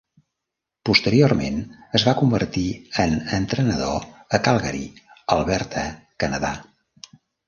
Posteriorment, 0.89 1.57
es 1.99 2.05
va 2.07 2.15
convertir 2.21 2.63
en 3.03 3.13
entrenador 3.39 4.07
a 4.39 4.39
Calgary, 4.47 4.81
Alberta, 5.37 5.85
Canadà. 6.25 6.51